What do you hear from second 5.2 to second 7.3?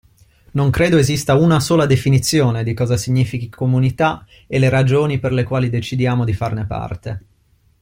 le quali decidiamo di farne parte.